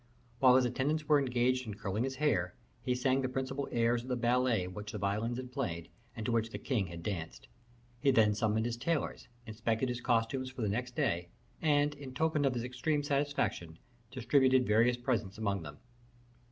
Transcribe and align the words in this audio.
While 0.39 0.55
his 0.55 0.65
attendants 0.65 1.07
were 1.07 1.19
engaged 1.19 1.67
in 1.67 1.75
curling 1.75 2.03
his 2.05 2.15
hair, 2.15 2.55
he 2.81 2.95
sang 2.95 3.21
the 3.21 3.29
principal 3.29 3.69
airs 3.71 4.01
of 4.01 4.07
the 4.07 4.15
ballet 4.15 4.67
which 4.67 4.91
the 4.93 4.97
violins 4.97 5.37
had 5.37 5.51
played, 5.51 5.89
and 6.15 6.25
to 6.25 6.31
which 6.31 6.49
the 6.49 6.57
king 6.57 6.87
had 6.87 7.03
danced. 7.03 7.47
He 7.99 8.09
then 8.09 8.33
summoned 8.33 8.65
his 8.65 8.77
tailors, 8.77 9.27
inspected 9.45 9.89
his 9.89 10.01
costumes 10.01 10.49
for 10.49 10.63
the 10.63 10.69
next 10.69 10.95
day, 10.95 11.29
and, 11.61 11.93
in 11.93 12.15
token 12.15 12.45
of 12.45 12.55
his 12.55 12.63
extreme 12.63 13.03
satisfaction, 13.03 13.77
distributed 14.09 14.65
various 14.65 14.97
presents 14.97 15.37
among 15.37 15.61
them. 15.61 15.77